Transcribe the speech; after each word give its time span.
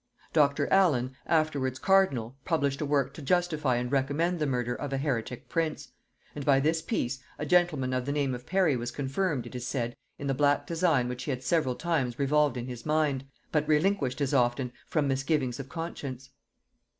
Dr. 0.33 0.67
Allen, 0.73 1.15
afterwards 1.27 1.77
cardinal, 1.77 2.35
published 2.43 2.81
a 2.81 2.87
work 2.87 3.13
to 3.13 3.21
justify 3.21 3.75
and 3.75 3.91
recommend 3.91 4.39
the 4.39 4.47
murder 4.47 4.73
of 4.73 4.91
a 4.91 4.97
heretic 4.97 5.47
prince; 5.47 5.89
and 6.33 6.43
by 6.43 6.59
this 6.59 6.81
piece 6.81 7.19
a 7.37 7.45
gentleman 7.45 7.93
of 7.93 8.07
the 8.07 8.11
name 8.11 8.33
of 8.33 8.47
Parry 8.47 8.75
was 8.75 8.89
confirmed, 8.89 9.45
it 9.45 9.53
is 9.53 9.67
said, 9.67 9.95
in 10.17 10.25
the 10.25 10.33
black 10.33 10.65
design 10.65 11.07
which 11.07 11.25
he 11.25 11.29
had 11.29 11.43
several 11.43 11.75
times 11.75 12.17
revolved 12.17 12.57
in 12.57 12.65
his 12.65 12.83
mind, 12.83 13.25
but 13.51 13.67
relinquished 13.67 14.21
as 14.21 14.33
often 14.33 14.73
from 14.87 15.07
misgivings 15.07 15.59
of 15.59 15.69
conscience. 15.69 16.31